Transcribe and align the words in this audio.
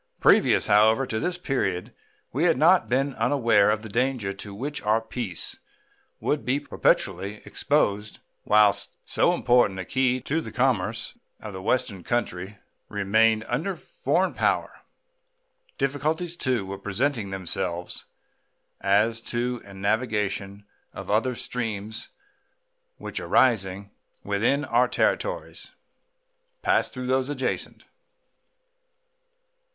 Previous, 0.19 0.65
however, 0.65 1.05
to 1.05 1.19
this 1.19 1.37
period 1.37 1.93
we 2.33 2.45
had 2.45 2.57
not 2.57 2.89
been 2.89 3.13
unaware 3.13 3.69
of 3.69 3.83
the 3.83 3.87
danger 3.87 4.33
to 4.33 4.51
which 4.51 4.81
our 4.81 4.99
peace 4.99 5.57
would 6.19 6.43
be 6.43 6.59
perpetually 6.59 7.39
exposed 7.45 8.17
whilst 8.43 8.95
so 9.05 9.31
important 9.31 9.79
a 9.79 9.85
key 9.85 10.19
to 10.21 10.41
the 10.41 10.51
commerce 10.51 11.15
of 11.39 11.53
the 11.53 11.61
Western 11.61 12.03
country 12.03 12.57
remained 12.89 13.43
under 13.47 13.75
foreign 13.75 14.33
power. 14.33 14.81
Difficulties, 15.77 16.35
too, 16.35 16.65
were 16.65 16.79
presenting 16.79 17.29
themselves 17.29 18.05
as 18.79 19.21
to 19.21 19.59
the 19.59 19.75
navigation 19.75 20.65
of 20.93 21.11
other 21.11 21.35
streams 21.35 22.09
which, 22.97 23.19
arising 23.19 23.91
within 24.23 24.65
our 24.65 24.87
territories, 24.87 25.73
pass 26.63 26.89
through 26.89 27.05
those 27.05 27.29
adjacent. 27.29 27.85